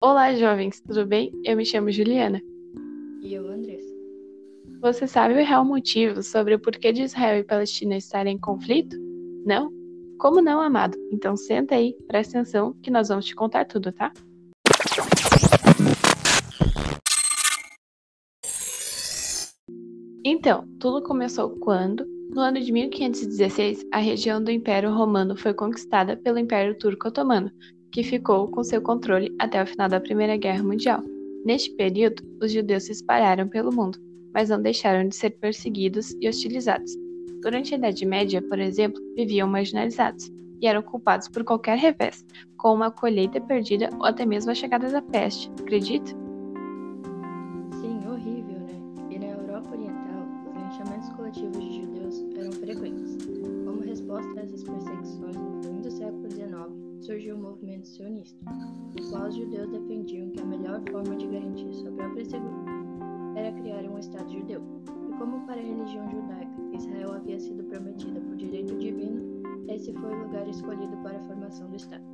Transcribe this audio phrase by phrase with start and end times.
[0.00, 1.32] Olá, jovens, tudo bem?
[1.44, 2.40] Eu me chamo Juliana.
[3.20, 3.92] E eu, Andressa.
[4.80, 8.96] Você sabe o real motivo sobre o porquê de Israel e Palestina estarem em conflito?
[9.44, 9.72] Não?
[10.20, 10.96] Como não, amado?
[11.10, 14.12] Então senta aí, presta atenção que nós vamos te contar tudo, tá?
[20.24, 26.16] Então, tudo começou quando, no ano de 1516, a região do Império Romano foi conquistada
[26.16, 27.50] pelo Império Turco Otomano,
[27.90, 31.02] que ficou com seu controle até o final da Primeira Guerra Mundial.
[31.44, 33.98] Neste período, os judeus se espalharam pelo mundo,
[34.34, 36.92] mas não deixaram de ser perseguidos e hostilizados.
[37.42, 42.24] Durante a Idade Média, por exemplo, viviam marginalizados e eram culpados por qualquer revés,
[42.56, 45.50] como uma colheita perdida ou até mesmo a chegada da peste.
[45.60, 46.10] Acredita?
[47.80, 48.80] Sim, horrível, né?
[49.10, 53.16] E na Europa Oriental, os linchamentos coletivos de judeus eram frequentes.
[53.64, 59.10] Como resposta a essas perseguições, no fim do século XIX, surgiu o movimento sionista, no
[59.10, 62.78] qual os judeus defendiam que a melhor forma de garantir sua própria segurança
[63.36, 64.62] era criar um Estado judeu.
[65.08, 70.14] E como para a religião judaica Israel havia sido prometida por direito divino, esse foi
[70.14, 72.04] o lugar escolhido para a formação do Estado.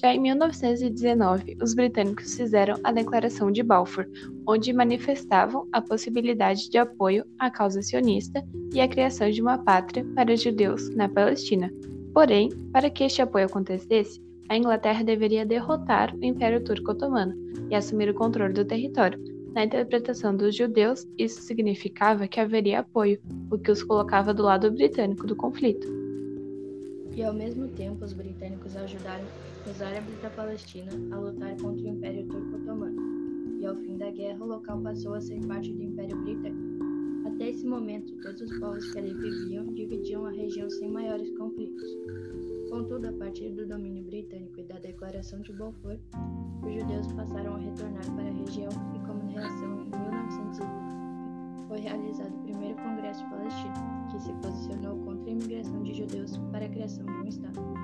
[0.00, 4.06] Já em 1919, os britânicos fizeram a Declaração de Balfour,
[4.46, 10.06] onde manifestavam a possibilidade de apoio à causa sionista e a criação de uma pátria
[10.14, 11.68] para judeus na Palestina,
[12.12, 17.34] Porém, para que este apoio acontecesse, a Inglaterra deveria derrotar o Império Turco Otomano
[17.70, 19.22] e assumir o controle do território.
[19.52, 23.20] Na interpretação dos judeus, isso significava que haveria apoio,
[23.50, 25.86] o que os colocava do lado britânico do conflito.
[27.14, 29.24] E ao mesmo tempo, os britânicos ajudaram
[29.68, 33.58] os árabes da Palestina a lutar contra o Império Turco Otomano.
[33.60, 36.67] E ao fim da guerra, o local passou a ser parte do Império Britânico.
[37.28, 41.86] Até esse momento, todos os povos que ali viviam dividiam a região sem maiores conflitos.
[42.70, 45.98] Contudo, a partir do domínio britânico e da Declaração de Balfour,
[46.64, 50.98] os judeus passaram a retornar para a região e, como reação, em 1920
[51.68, 53.74] foi realizado o primeiro Congresso Palestino,
[54.10, 57.77] que se posicionou contra a imigração de judeus para a criação de um Estado.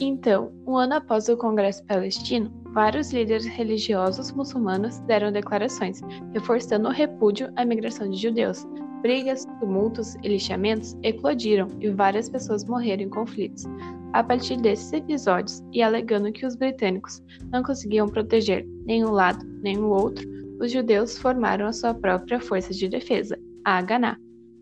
[0.00, 6.00] Então, um ano após o Congresso Palestino, vários líderes religiosos muçulmanos deram declarações,
[6.32, 8.64] reforçando o repúdio à migração de judeus.
[9.02, 13.64] Brigas, tumultos e lixamentos eclodiram e várias pessoas morreram em conflitos.
[14.12, 17.20] A partir desses episódios, e alegando que os britânicos
[17.50, 20.24] não conseguiam proteger nem um lado nem o outro,
[20.60, 24.16] os judeus formaram a sua própria força de defesa, a Haganah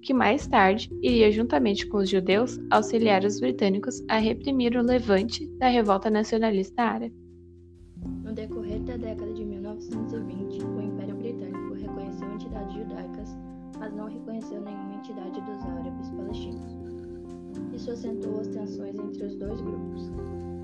[0.07, 5.45] que mais tarde iria, juntamente com os judeus, auxiliar os britânicos a reprimir o levante
[5.59, 7.13] da revolta nacionalista árabe.
[8.23, 13.37] No decorrer da década de 1920, o Império Britânico reconheceu entidades judaicas,
[13.81, 16.79] mas não reconheceu nenhuma entidade dos árabes palestinos.
[17.75, 20.13] Isso acentuou as tensões entre os dois grupos.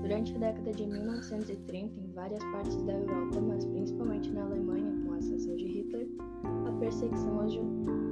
[0.01, 5.11] Durante a década de 1930, em várias partes da Europa, mas principalmente na Alemanha, com
[5.11, 6.07] a ascensão de Hitler,
[6.65, 8.02] a perseguição aos judeus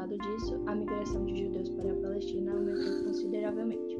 [0.00, 3.96] resultado disso, a migração de judeus para a Palestina aumentou consideravelmente.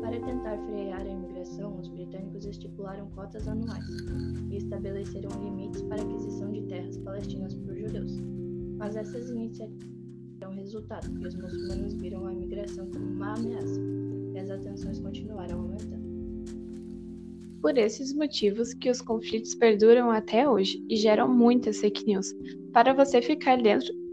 [0.00, 3.84] Para tentar frear a imigração, os britânicos estipularam cotas anuais
[4.50, 8.12] e estabeleceram limites para aquisição de terras palestinas por judeus.
[8.78, 9.88] Mas essas iniciativas
[10.38, 13.80] deram resultado e os muçulmanos viram a imigração como uma ameaça,
[14.34, 16.06] e as atenções continuaram aumentando.
[17.60, 22.32] Por esses motivos que os conflitos perduram até hoje e geram muitas fake news.
[22.72, 24.05] Para você ficar dentro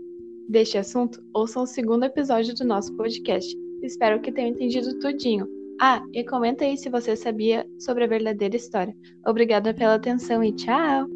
[0.48, 3.56] deste assunto, ouçam o segundo episódio do nosso podcast.
[3.81, 5.48] Espero que tenham entendido tudinho.
[5.81, 8.96] Ah, e comenta aí se você sabia sobre a verdadeira história.
[9.26, 11.14] Obrigada pela atenção e tchau!